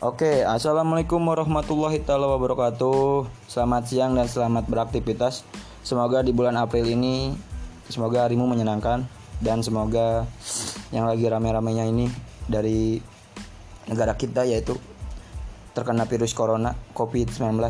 [0.00, 3.28] Oke, assalamualaikum warahmatullahi taala wabarakatuh.
[3.44, 5.44] Selamat siang dan selamat beraktivitas.
[5.84, 7.36] Semoga di bulan April ini
[7.84, 9.04] semoga harimu menyenangkan
[9.44, 10.24] dan semoga
[10.88, 12.08] yang lagi rame-ramenya ini
[12.48, 12.96] dari
[13.92, 14.72] negara kita yaitu
[15.76, 17.60] terkena virus corona COVID-19.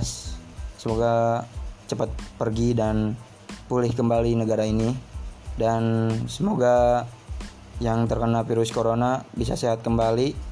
[0.78, 1.42] Semoga
[1.90, 3.18] cepat pergi dan
[3.66, 4.94] pulih kembali negara ini
[5.58, 7.10] dan semoga
[7.82, 10.49] yang terkena virus corona bisa sehat kembali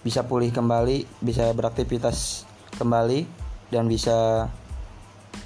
[0.00, 2.48] bisa pulih kembali, bisa beraktivitas
[2.80, 3.26] kembali,
[3.70, 4.48] dan bisa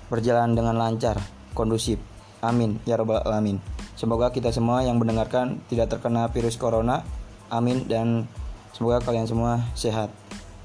[0.08, 1.18] berjalan dengan lancar,
[1.52, 1.98] kondusif.
[2.44, 3.56] Amin ya Rabbal 'Alamin.
[3.96, 7.00] Semoga kita semua yang mendengarkan tidak terkena virus corona.
[7.48, 8.28] Amin dan
[8.76, 10.12] semoga kalian semua sehat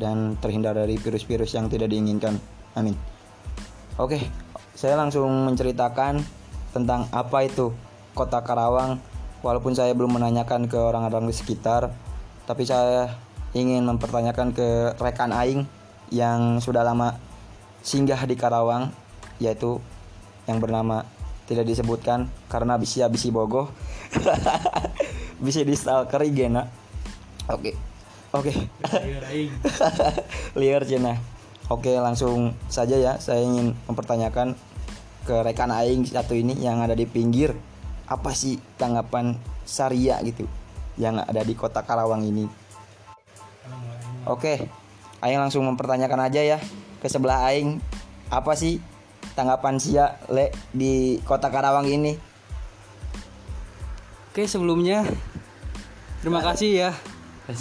[0.01, 2.35] dan terhindar dari virus-virus yang tidak diinginkan.
[2.76, 2.95] Amin.
[3.99, 4.20] Oke,
[4.76, 6.23] saya langsung menceritakan
[6.71, 7.71] tentang apa itu
[8.15, 8.99] Kota Karawang.
[9.40, 11.95] Walaupun saya belum menanyakan ke orang-orang di sekitar,
[12.43, 13.07] tapi saya
[13.58, 15.66] ingin mempertanyakan ke rekan aing
[16.14, 17.18] yang sudah lama
[17.82, 18.94] singgah di Karawang
[19.42, 19.82] yaitu
[20.46, 21.05] yang bernama
[21.50, 23.72] tidak disebutkan karena bisa bisi bogoh
[25.44, 26.70] bisa di stalker igena
[27.50, 27.90] oke.
[28.30, 28.54] Oke
[30.60, 31.18] liar cina.
[31.66, 33.18] Oke langsung saja ya.
[33.18, 34.54] Saya ingin mempertanyakan
[35.26, 37.58] ke rekan aing satu ini yang ada di pinggir.
[38.05, 39.34] Apa sih tanggapan
[39.66, 40.46] Saria gitu
[41.02, 42.68] yang ada di kota Karawang ini
[44.30, 44.70] Oke,
[45.26, 46.62] Aing langsung mempertanyakan aja ya
[47.02, 47.82] ke sebelah Aing
[48.30, 48.77] apa sih
[49.34, 52.13] tanggapan Sia Le di kota Karawang ini?
[54.30, 55.02] Oke sebelumnya
[56.21, 56.91] terima kasih ya.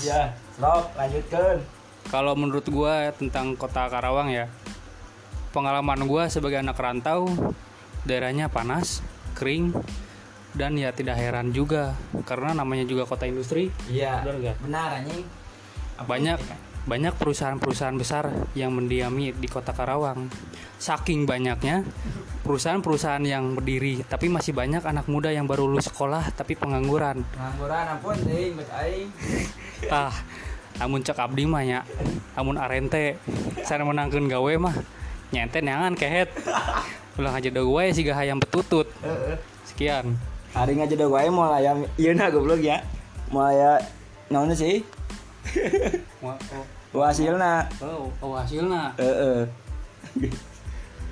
[0.05, 1.64] Ya, stop, lanjutkan.
[2.12, 4.53] Kalau menurut gua tentang kota Karawang ya,
[5.56, 7.32] pengalaman gua sebagai anak rantau,
[8.05, 9.00] daerahnya panas,
[9.32, 9.72] kering,
[10.53, 11.97] dan ya tidak heran juga
[12.28, 13.72] karena namanya juga kota industri.
[13.88, 14.20] Iya.
[14.20, 14.56] Benar nggak?
[14.69, 15.47] Benar anjing.
[16.06, 16.38] Banyak
[16.88, 20.32] banyak perusahaan-perusahaan besar yang mendiami di kota Karawang.
[20.81, 21.84] Saking banyaknya
[22.47, 27.20] perusahaan-perusahaan yang berdiri, tapi masih banyak anak muda yang baru lulus sekolah tapi pengangguran.
[27.36, 29.12] Pengangguran ampun bet aing.
[29.84, 30.14] Tah,
[30.81, 31.81] namun cek abdi mah nya,
[32.32, 33.20] namun arente
[33.69, 34.75] saya menangkan gawe mah
[35.28, 36.32] nyenten nyangan kehet.
[37.20, 38.86] Ulah aja da gue sih hayam betutut.
[39.66, 40.15] Sekian.
[40.54, 42.80] Hari ngaja da wae mau ayam ieu na goblok ya.
[43.28, 43.82] Mau aya
[44.32, 44.86] naon sih?
[46.94, 47.69] Wah, hasilna.
[47.84, 48.97] oh, oh hasilnya.
[48.97, 49.44] Heeh.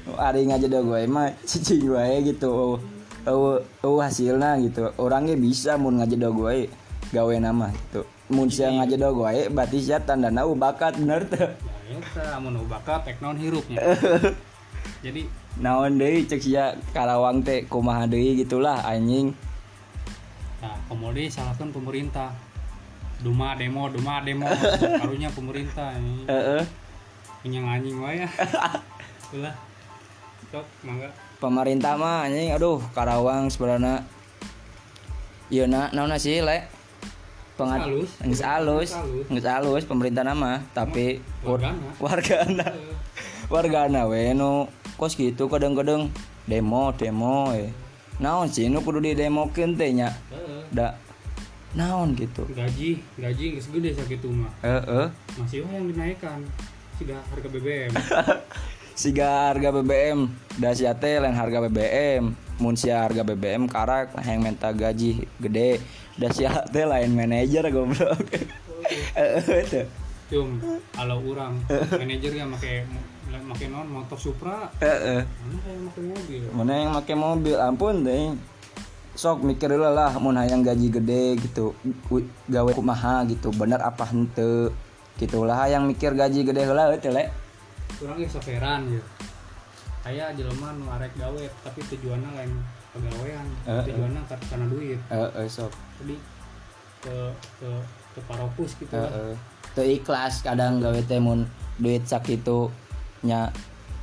[0.06, 2.80] Hari ngaja da gue mah cicing wae gitu.
[3.26, 4.88] Oh, oh hasilna gitu.
[4.96, 6.70] Orangnya bisa mun ngaja da gue
[7.12, 8.02] gawe nama gitu.
[8.32, 11.50] Mun sia ngaja da gue berarti sia tandana uh, bakat bener teu.
[11.86, 13.78] Ya eta mun bakat tek naon hirupnya.
[15.04, 19.32] Jadi Naon deui cek sia Karawang teh kumaha deui gitulah anjing.
[20.60, 22.32] nah komodi salahkan pemerintah.
[23.16, 24.44] Duma demo, duma demo,
[25.00, 26.28] karunya pemerintah ini.
[26.28, 26.62] Heeh.
[27.40, 28.28] Kenyang anjing wae ya.
[29.34, 29.54] Ulah.
[30.52, 31.08] Sok, mangga.
[31.36, 34.00] Pemerintah mah anjing aduh Karawang sebenarnya
[35.46, 36.64] Ieu na naon sih le?
[37.56, 38.92] Pengat alus.
[39.46, 41.88] Alus pemerintah nama tapi Wargana.
[42.02, 42.66] wargana
[43.52, 44.66] wargana we nu
[44.98, 46.10] kos gitu kadang-kadang
[46.44, 47.70] demo demo we
[48.18, 50.66] naon sih nu kudu di demokeun teh nya Heeh.
[50.74, 50.98] da
[51.76, 52.48] naon gitu.
[52.50, 54.50] Gaji gaji nggak segede sakitu mah.
[54.64, 55.06] Heeh.
[55.36, 56.40] Masih yang dinaikkan.
[56.96, 57.92] Siga harga BBM
[58.96, 64.40] siga harga BBM da sia teh lain harga BBM mun sia harga BBM karak yang
[64.40, 65.84] minta gaji gede.
[66.16, 68.24] Da sia teh lain manajer goblok.
[69.12, 69.84] Heeh teh
[70.26, 70.58] cum
[70.90, 71.60] kalau orang
[71.92, 72.88] manajer yang make
[73.28, 74.72] make non motor Supra.
[74.80, 75.22] Heeh.
[75.22, 76.42] Mana kayak make mobil?
[76.56, 77.56] Mana yang make mobil?
[77.60, 78.32] Ampun deh
[79.16, 81.72] sok mikir heula lah mun hayang gaji gede gitu
[82.46, 84.68] gawe kumaha gitu bener apa henteu
[85.16, 85.64] gitu lah.
[85.64, 87.32] Yang mikir gaji gede heula teh le.
[87.96, 89.00] Kurang ge soferan ya.
[90.06, 92.52] Aya jelema nu arek gawe tapi tujuannya lain
[92.94, 93.84] pegawaian Heeh.
[93.90, 95.00] tujuannya kar- karena duit.
[95.08, 95.72] Heeh sok.
[96.04, 96.16] Jadi
[97.00, 97.16] ke
[97.58, 97.70] ke
[98.14, 99.08] ke parokus gitu lah.
[99.08, 99.34] Heeh
[99.76, 101.44] teu ikhlas kadang gawe teh mun
[101.80, 102.68] duit sakitu
[103.24, 103.48] nya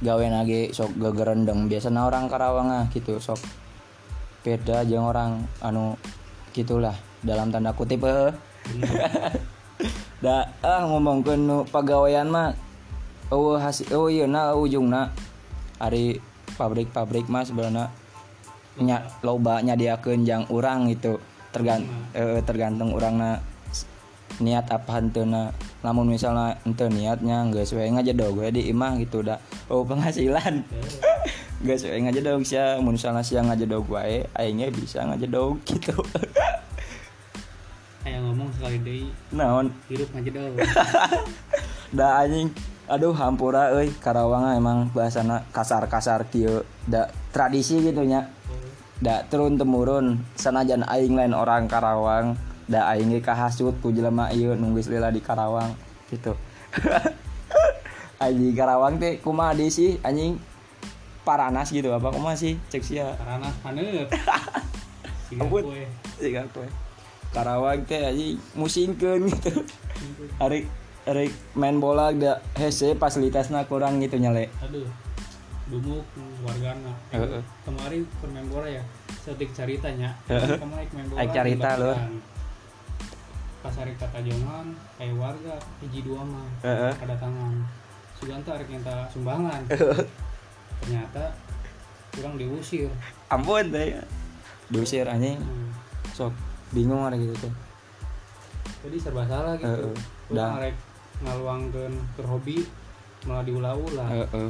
[0.02, 1.70] gawe nage sok gegerendeng.
[1.70, 3.38] Biasanya orang Karawang ah gitu sok
[4.44, 5.96] beda jeung orang anu
[6.52, 6.94] gitulah
[7.24, 8.36] dalam tanda kutip eh.
[10.24, 12.56] Da ah ngomongkeun nu pagawean mah
[13.28, 15.12] eueuh hasil eueuh ieu na ujungna
[15.84, 16.24] ari
[16.56, 17.92] pabrik-pabrik mah sebenarnya
[18.80, 21.20] nya loba nyadiakeun jang urang gitu.
[21.52, 21.84] Tergan
[22.16, 23.84] eh, tergantung urangna s-
[24.40, 25.28] niat apa henteu
[25.84, 29.44] namun misalnya ente niatnya nggak sesuai aja dong gue di imah gitu dah.
[29.68, 30.64] Oh penghasilan
[31.64, 35.64] nggak sesuai aja dong sih mun misalnya siang aja dong gue aingnya bisa aja dong
[35.70, 35.96] gitu.
[38.04, 39.72] Kayak ngomong sekali deh naon?
[39.88, 40.60] hidup aja dong
[41.98, 42.52] da anjing.
[42.84, 43.96] Aduh hampura euy.
[43.96, 46.68] Karawang emang bahasana kasar-kasar kieu.
[46.84, 48.28] Da tradisi gitu nya.
[49.00, 52.36] Da turun temurun sanajan aing lain orang Karawang
[52.68, 55.72] da aing ge kahasut ku jelema ieu lila di Karawang
[56.12, 56.36] gitu.
[58.24, 60.40] Anjing Karawang teh kumaha deui sih anjing
[61.24, 64.08] paranas gitu apa kumaha sih cek sia karena haneut
[65.34, 65.64] Siga Ampun.
[66.22, 66.68] Siga kue.
[67.34, 69.66] Karawang teh anjing musingkeun gitu.
[70.38, 70.70] Hari
[71.10, 74.48] hari main bola da hese fasilitasna kurang gitu nyale.
[74.62, 74.86] aduh
[75.68, 76.04] dumuk
[76.44, 77.40] wargana Heeh.
[77.66, 78.84] kemarin permain bola ya
[79.24, 80.60] setik caritanya Heeh.
[80.60, 81.32] kemarin main bola Aik
[83.64, 86.94] pas hari kata jongan kayak warga hiji dua mah Heeh.
[87.00, 87.64] ada tangan
[88.20, 89.64] Suganta arek minta sumbangan
[90.84, 91.32] ternyata
[92.14, 92.92] kurang diusir
[93.32, 93.98] Ampun teh.
[94.70, 95.42] Diusir anjing.
[95.42, 95.70] Hmm.
[96.14, 96.34] Sok
[96.74, 97.54] bingung ada gitu teh.
[98.84, 99.96] jadi serba salah gitu Heeh.
[100.28, 100.60] kurang Dah.
[100.60, 100.76] arek
[101.24, 102.58] ngaluangkeun ke hobi
[103.24, 104.50] malah diulah-ulah Heeh.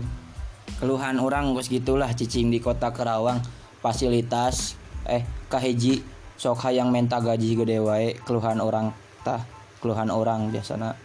[0.80, 3.38] Keluhan orang geus gitulah cicing di kota Karawang
[3.84, 5.22] fasilitas eh
[5.52, 6.02] kahiji
[6.40, 9.44] sok hayang menta gaji gede wae keluhan orang tah
[9.84, 10.96] keluhan orang biasana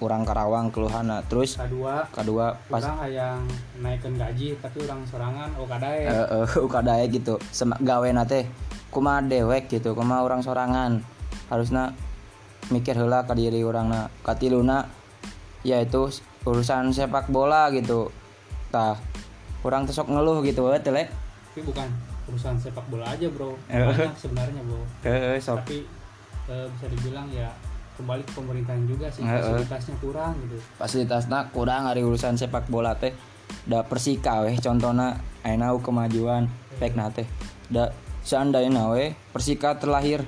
[0.00, 3.44] orang Karawang keluhana terus kedua kedua pas hayang
[3.84, 7.36] naikkan gaji tapi orang sorangan oh kadae eh eh, ukadae gitu.
[7.52, 8.48] Sem gawe nate
[8.88, 11.04] kumaha dewek gitu kumaha orang sorangan.
[11.52, 11.92] Harusnya
[12.72, 14.00] mikir heula ke diri orang na.
[14.24, 14.88] Katiluna
[15.62, 16.08] yaitu
[16.48, 18.08] urusan sepak bola gitu.
[18.72, 18.96] Tah
[19.60, 21.12] orang tesok ngeluh gitu we teh lek
[21.50, 21.88] tapi bukan
[22.30, 23.58] urusan sepak bola aja bro.
[23.68, 23.84] Eh.
[23.84, 24.80] banyak sebenarnya bro.
[25.36, 25.66] Sok.
[25.66, 25.84] Tapi
[26.48, 27.50] eh, bisa dibilang ya
[28.00, 29.28] kembali ke pemerintahan juga sih eh.
[29.28, 30.56] fasilitasnya kurang gitu.
[30.80, 33.12] Fasilitasna kurang hari urusan sepak bola teh
[33.68, 36.48] da persika weh contohna ayeuna kemajuan
[36.80, 37.28] pek teh.
[37.68, 37.92] Da
[38.24, 40.24] seandainya weh persika terlahir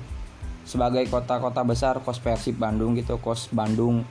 [0.63, 4.07] sebagai kota-kota besar kos Persib Bandung gitu kos Bandung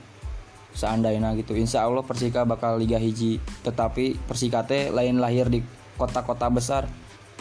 [0.73, 1.57] seandainya gitu.
[1.57, 5.61] Insya Allah Persika bakal Liga hiji tetapi Persika teh lain lahir di
[5.97, 6.85] kota-kota besar.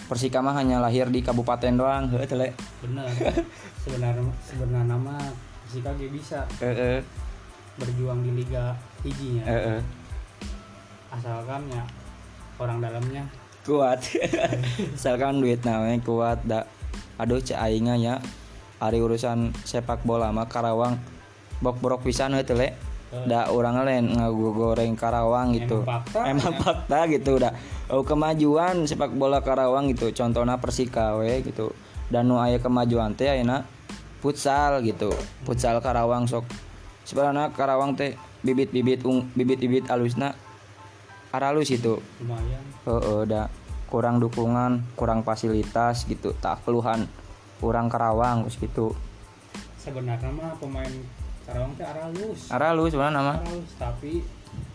[0.09, 2.41] Persika mah hanya lahir di kabupaten doang bener.
[3.85, 5.17] Sebenarnya sebenarnya nama
[5.71, 6.43] Ge bisa
[7.79, 9.81] berjuang di liga hijinya heeh.
[11.13, 11.85] asalkan ya
[12.61, 13.25] orang dalamnya.
[13.63, 14.03] Kuat.
[14.95, 16.67] Misalkan duit namanya kuat da.
[17.19, 18.15] Aduh cek aingnya ya.
[18.83, 20.99] Hari urusan sepak bola mah Karawang.
[21.63, 22.75] Bok borok pisan teh Le.
[23.13, 25.85] da orang lain ngagoreng Karawang gitu.
[25.85, 27.53] Emang fakta, emang fakta gitu dah
[27.93, 30.09] oh kemajuan sepak bola Karawang gitu.
[30.17, 31.77] Contohnya Persika we gitu.
[32.09, 33.69] Dan nu aya kemajuan teh ayeuna
[34.23, 35.11] futsal gitu
[35.43, 36.47] futsal Karawang sok
[37.03, 40.33] sebenarnya Karawang teh bibit-bibit ung- bibit-bibit alusna
[41.35, 43.47] aralus itu lumayan Heeh, da
[43.87, 46.33] kurang dukungan, kurang fasilitas gitu.
[46.41, 47.05] Tak keluhan
[47.61, 48.87] kurang Karawang terus gitu.
[49.79, 50.91] sebenarnya mah pemain
[51.47, 53.33] Karawang teh aralus Aralus sebenarnya nama.
[53.39, 54.23] aralus tapi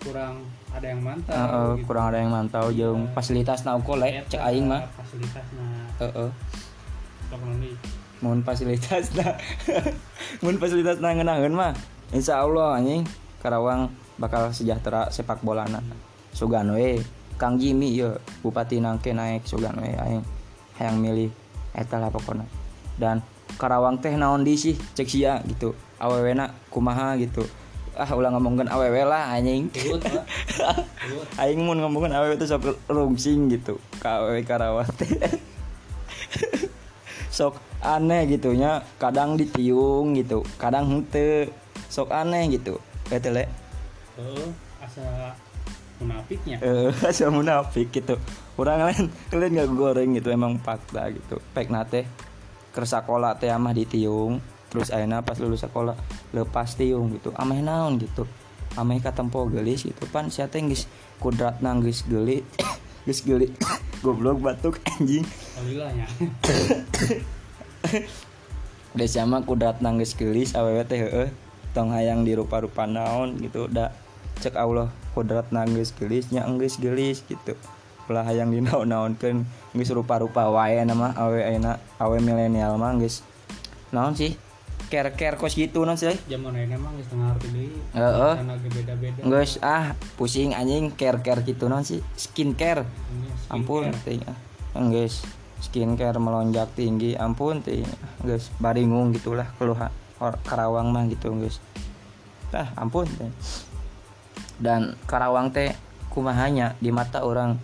[0.04, 1.86] kurang ada yang mantap Heeh, gitu.
[1.88, 4.84] kurang ada yang mantau jeung fasilitas na uko le cek aing mah.
[4.96, 5.68] fasilitasnya
[6.04, 6.30] Heeh.
[7.28, 7.72] sok nanti
[8.18, 9.38] Mun fasilitas na
[10.44, 11.78] mun fasilitas na ngeunaheun mah
[12.10, 13.06] insya Allah anjing
[13.38, 15.86] Karawang bakal sejahtera sepak bolana.
[16.34, 16.98] Sugan we
[17.38, 20.26] Kang Jimmy ya Bupati Nangke naik sugan we aing
[20.82, 21.30] hayang milih
[21.78, 22.50] eta lah pokoknya.
[22.98, 23.22] Dan
[23.62, 25.78] Karawang teh naon di sih cek sia gitu.
[26.02, 27.46] Awewena kumaha gitu.
[27.98, 29.70] Ah ulah ngomongkeun awewe lah anjing.
[31.42, 33.78] Aing mun ngomongkeun awewe teh sok rungsing gitu.
[34.02, 35.10] Ka awewe Karawang teh.
[37.38, 41.54] sok aneh gitunya kadang ditiung gitu kadang henteu.
[41.86, 42.82] Sok aneh gitu.
[43.14, 43.46] Eta le.
[44.18, 44.50] Oh,
[44.82, 45.38] asa
[46.02, 46.58] munafiknya.
[46.66, 48.18] eh asa munafik gitu.
[48.58, 51.38] Orang lain kalian nggak goreng gitu emang fakta gitu.
[51.54, 52.10] Pek nate
[52.74, 55.94] ke sekolah teh amah ditiung terus ayeuna pas lulus sekolah
[56.34, 57.30] lepas tiung gitu.
[57.38, 58.26] Ameh naon gitu.
[58.74, 60.10] Ameh katempo gelis gitu.
[60.10, 60.90] Pan sia teh geus
[61.22, 62.42] kudrat nang geus geulit
[63.06, 63.54] geus geulit
[64.02, 65.26] goblok batuk anjing.
[65.58, 66.06] Alhamdulillahnya.
[68.98, 71.30] Udah sama kudrat nang geus geulis awewe teh
[71.76, 73.94] tong hayang dirupa-rupa naon gitu da
[74.42, 77.54] cek Allah kudrat nang geus geulis nya geus geulis gitu.
[78.08, 83.22] Ulah hayang dinaon-naonkeun geus rupa-rupa wae nama awe ayeuna awe milenial mah geus.
[83.94, 84.34] Naon sih
[84.88, 87.70] care-care kos gitu naon sih Zaman ayeuna mah geus tengah arti deui.
[87.92, 88.34] Heeh.
[88.40, 89.20] Sana ge beda-beda.
[89.24, 93.54] geus ah pusing anjing care-care gitu naon sih skincare Ini skincare.
[93.54, 94.38] ampun ting ah
[94.90, 95.28] geus
[95.60, 97.84] skincare melonjak tinggi ampun ting
[98.24, 101.62] geus baringung gitulah keluhan Karawang mah gitu geus
[102.50, 103.34] tah ampun ting.
[104.58, 105.76] dan Karawang teh
[106.10, 107.60] kumahanya di mata orang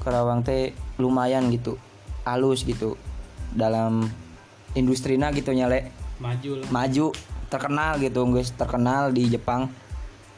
[0.00, 1.76] Karawang teh lumayan gitu
[2.24, 2.96] halus gitu
[3.52, 4.06] dalam
[4.72, 6.68] industrina gitu nyale Maju lah.
[6.68, 7.06] maju
[7.48, 8.52] terkenal gitu guys.
[8.52, 9.72] Terkenal di Jepang.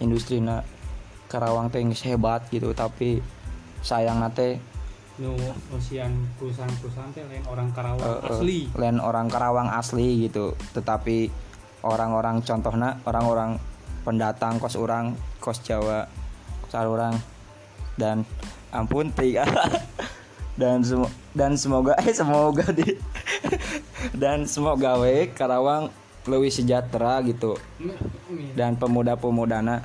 [0.03, 0.67] Industri na
[1.31, 3.23] Karawang teh hebat gitu tapi
[3.83, 4.59] sayang nate
[5.21, 5.37] nu
[5.71, 6.11] usian
[6.41, 8.59] perusahaan-perusahaan teh lain orang Karawang eh, eh, asli.
[8.75, 10.57] lain orang Karawang asli gitu.
[10.73, 11.29] Tetapi
[11.85, 13.61] orang-orang contohnya orang-orang
[14.03, 16.09] pendatang kos orang kos Jawa
[16.67, 17.15] kos orang
[17.95, 18.27] dan
[18.73, 19.45] ampun tiga
[20.61, 22.97] dan semo- dan semoga eh semoga di
[24.11, 25.95] dan semoga we Karawang
[26.27, 27.59] lebih sejahtera gitu.
[28.55, 29.83] Dan pemuda-pemudana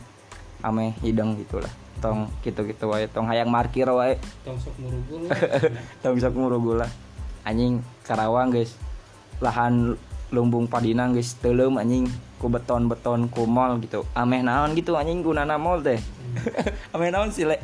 [0.65, 1.69] ame hidung gitulah.
[1.97, 4.17] Tong gitu-gitu wae tong hayang markir wae.
[4.45, 5.21] Tong sok murugul
[6.05, 6.88] tong sok ngurugula
[7.47, 8.75] anjing Karawang guys
[9.41, 9.95] lahan
[10.29, 12.05] lumbung padina guys teuleum anjing
[12.38, 14.05] ku beton-beton ku mall gitu.
[14.13, 15.97] Ameh naon gitu anjing gunana mall teh.
[16.93, 17.57] Ameh naon sih le?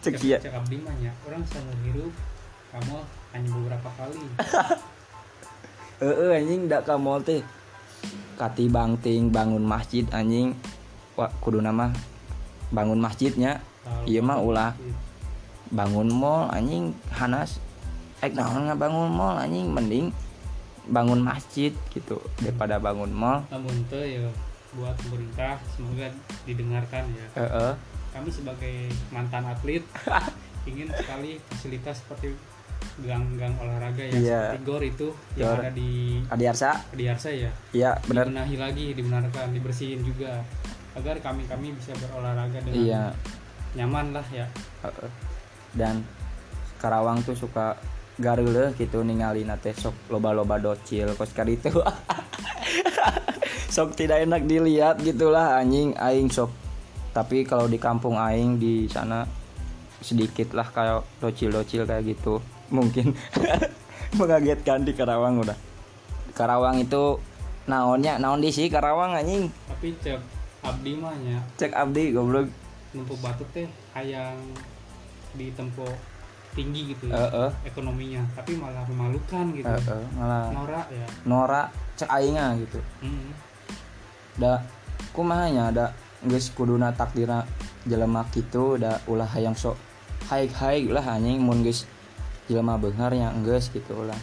[0.00, 0.40] Cek sia.
[0.40, 0.96] cek abdi mah
[1.28, 2.12] orang selalu hirup
[2.70, 2.96] kamu
[3.34, 4.22] hanya beberapa kali
[6.00, 7.44] heeh anjing dak ka mall teh.
[8.40, 10.56] Kati bangting bangun masjid anjing.
[11.14, 11.92] Wah kudu nama
[12.72, 13.60] bangun masjidnya.
[14.08, 14.72] Iya mah ulah.
[15.70, 17.62] bangun mall anjing hanas.
[18.24, 20.10] Ek naon bangun mall anjing mending
[20.90, 23.46] bangun masjid gitu daripada bangun mall.
[23.52, 24.26] Namun tuh ya
[24.74, 26.10] buat pemerintah semoga
[26.48, 27.26] didengarkan ya.
[27.38, 27.72] Heeh.
[28.10, 29.86] Kami sebagai mantan atlet
[30.70, 32.34] ingin sekali fasilitas seperti
[32.98, 34.40] gang-gang olahraga yang Iya.
[34.52, 35.58] seperti gor itu yang Gor.
[35.62, 35.90] ada di
[36.28, 37.50] Adiarsa di Arsa ya.
[37.70, 40.42] Iya bener dibenahi lagi dibenarkan dibersihin juga.
[40.98, 43.04] Agar kami kami bisa berolahraga dengan iya.
[43.78, 44.50] nyaman lah ya.
[45.70, 46.02] Dan
[46.82, 47.78] Karawang tuh suka
[48.20, 51.72] gareuleuh gitu ningali nate sok loba-loba docil kos ka ditu
[53.74, 56.52] sok tidak enak dilihat gitulah anjing aing sok.
[57.10, 59.24] Tapi kalau di kampung aing di sana
[60.00, 62.40] sedikit lah kayak docil-docil kayak gitu
[62.70, 63.12] mungkin.
[64.18, 65.58] Mengagetkan di Karawang udah.
[66.34, 67.18] Karawang itu
[67.70, 69.46] naonnya naon di sih Karawang anjing?
[69.70, 70.18] Tapi cek
[70.66, 71.38] abdi mah nya.
[71.58, 72.50] Cek abdi goblok.
[72.90, 74.34] Numpuk batu teh hayang
[75.38, 75.86] di tempo
[76.58, 77.50] tinggi gitu ya heeh.
[77.70, 78.22] ekonominya.
[78.34, 79.70] Tapi malah memalukan gitu.
[79.70, 81.06] Heeh malah norak ya.
[81.26, 81.62] Nora
[81.94, 82.78] cek aingnya gitu.
[83.04, 83.30] Hmm.
[84.40, 84.62] da
[85.12, 85.86] kumahanya ada
[86.24, 87.44] geus kuduna takdira
[87.84, 89.78] jelema kitu da ulah hayang sok
[90.26, 91.38] haik-haik lah anjing.
[91.38, 91.86] Mun geus
[92.50, 94.18] jelema beunghar nya geus gitu ulah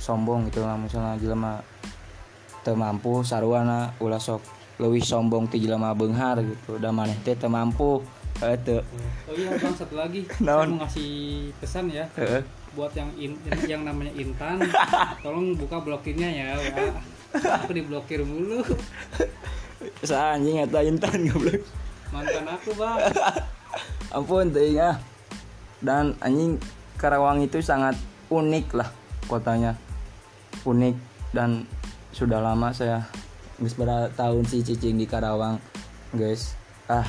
[0.00, 1.60] sombong gitu lah misalnya jelema
[2.64, 4.40] teu mampu sarwana ulah sok
[4.80, 6.80] leuwih sombong ti jelema beunghar gitu.
[6.80, 8.00] Da maneh teh teu mampu
[8.40, 8.80] Eh, teu.
[9.28, 10.24] Oh iya bang satu lagi.
[10.40, 11.12] Saya mau ngasih
[11.60, 12.08] pesan ya.
[12.72, 13.36] Buat yang in,
[13.68, 14.64] yang namanya Intan
[15.24, 16.88] tolong buka blokirnya ya WA.
[17.60, 18.64] aku diblokir mulu.
[20.08, 21.60] Sa anjing eta intan goblok.
[22.08, 22.98] Mantan aku bang.
[24.08, 24.96] Ampun teuing ah.
[25.84, 26.56] Dan anjing
[27.00, 27.96] Karawang itu sangat
[28.28, 28.92] unik lah
[29.24, 29.72] kotanya.
[30.68, 30.96] Unik
[31.32, 31.64] dan
[32.12, 33.08] sudah lama saya
[33.56, 35.56] geus berapa tahun sih cicing di Karawang
[36.12, 36.52] guys.
[36.84, 37.08] Ah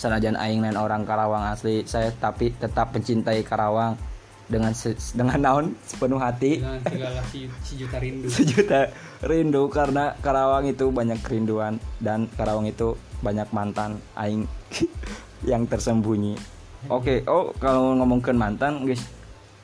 [0.00, 4.00] sanajan aing lain orang Karawang asli saya tapi tetap mencintai Karawang
[4.46, 5.66] dengan se- dengan naon?
[5.84, 6.62] Sepenuh hati.
[6.62, 8.30] Dengan segala si, si juta rindu.
[8.36, 8.88] Sejuta
[9.20, 14.46] rindu karena Karawang itu banyak kerinduan dan Karawang itu banyak mantan aing
[15.50, 16.38] yang tersembunyi.
[16.86, 19.02] Oke, oh kalau ngomongin mantan guys,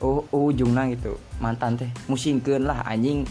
[0.03, 1.15] oh, oh ujungnya gitu.
[1.39, 3.23] Mantan teh musingkeun lah anjing.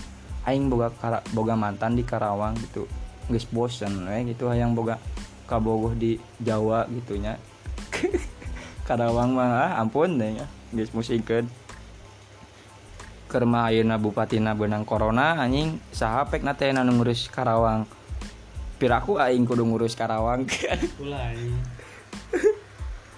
[0.43, 2.89] Aing boga kara- boga mantan di Karawang gitu.
[3.31, 4.99] Guys bosen we gitu hayang boga
[5.47, 7.37] kabogoh di Jawa gitunya
[8.89, 11.47] Karawang mah ah, ampun deh ya guys musingkeun
[13.31, 15.81] Kerma ayeuna bupatina benang corona anjing.
[15.89, 17.89] Saha pek na teh nu ngurus Karawang.
[18.77, 20.45] Piraku aing kudu ngurus Karawang.
[21.01, 21.33] Ulah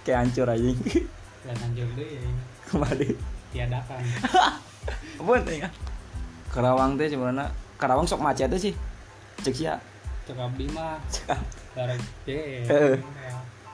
[0.06, 0.78] kayak hancur anjing.
[1.42, 2.30] Dan hancur deh ya.
[2.70, 4.02] Kembali tiadakan.
[5.46, 5.68] Teh ya?
[6.50, 8.74] Karawang teh sebenarnya Karawang sok macet teh sih.
[9.40, 9.74] Cek sia.
[10.26, 10.98] Cek abdi mah.
[11.76, 11.94] Gara
[12.26, 12.98] ya.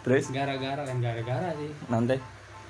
[0.00, 0.28] terus?
[0.32, 1.68] Gara-gara dan gara-gara sih.
[1.88, 2.16] Nanti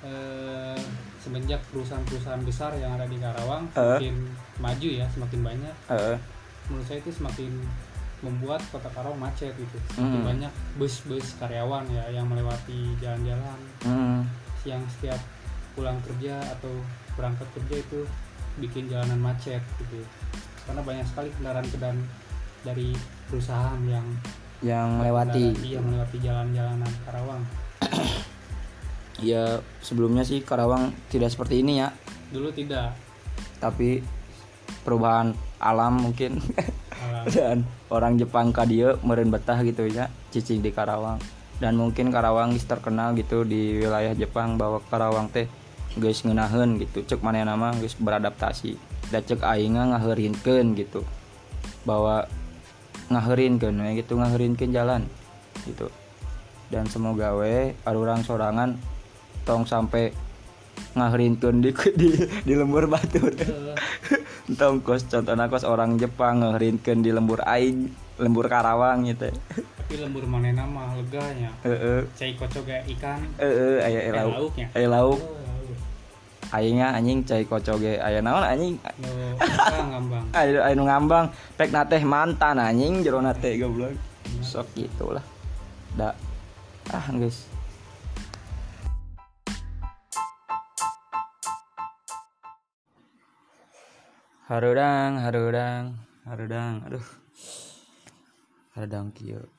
[0.03, 0.79] eh,
[1.23, 3.99] semenjak perusahaan-perusahaan besar yang ada di Karawang Eh.
[4.01, 4.17] semakin
[4.59, 5.75] maju ya semakin banyak.
[6.71, 7.51] Menurut saya itu semakin
[8.21, 9.77] membuat kota Karawang macet gitu.
[9.95, 13.59] Semakin banyak bus-bus karyawan ya yang melewati jalan-jalan.
[13.85, 14.23] Hmm.
[14.61, 15.17] yang setiap
[15.75, 16.73] pulang kerja atau
[17.15, 18.01] berangkat kerja itu
[18.59, 20.03] bikin jalanan macet gitu.
[20.67, 22.01] Karena banyak sekali kendaraan-kendaraan
[22.61, 22.93] dari
[23.31, 24.07] perusahaan yang
[24.61, 25.57] yang melewati.
[25.65, 27.43] iya melewati jalan-jalanan Karawang.
[29.21, 31.93] Ya sebelumnya sih Karawang tidak seperti ini ya.
[32.33, 32.97] Dulu tidak.
[33.61, 34.01] Tapi
[34.81, 36.41] perubahan alam mungkin.
[36.41, 37.25] Alam.
[37.37, 37.59] dan
[37.93, 41.21] orang Jepang kadia meren betah gitu ya cicing di Karawang
[41.61, 45.45] dan mungkin Karawang geus terkenal gitu di wilayah Jepang bahwa Karawang teh
[46.01, 47.05] guys ngeunaheun gitu.
[47.05, 48.81] Cek mana nama guys beradaptasi.
[49.13, 51.05] Dan cek aingnya ngaheurinkeun gitu.
[51.85, 52.25] Bahwa
[53.13, 55.05] ngaheurinkeun we gitu ngaheurinkeun jalan
[55.69, 55.93] gitu.
[56.73, 58.81] Dan semoga we orang sorangan
[59.45, 60.17] tong sampai
[60.97, 63.31] ngahrinkeun di, di di lembur batur
[64.59, 69.29] tong kos contohnya kos orang Jepang ngahrinkeun di lembur aing lembur Karawang gitu
[69.91, 71.51] tapi lembur mana nama leganya.
[71.67, 72.07] Heeh.
[72.15, 73.27] Cai kocok kayak ikan.
[73.43, 74.35] Heeh aya Eh, lauk.
[74.39, 74.67] lauknya.
[74.71, 75.19] aya lauk.
[76.55, 78.79] Aingnya anjing cai kocoge aya naon anjing?
[78.87, 81.27] Ah, ngambang aya nu ngambang.
[81.59, 83.99] Pek teh mantan anjing jero teh goblok.
[84.47, 85.27] Sok gitulah
[85.99, 86.15] da.
[86.95, 87.51] Ah guys
[94.47, 96.75] harudang harudang harudang.
[96.87, 97.07] Aduh.
[98.71, 99.51] Harudang kieu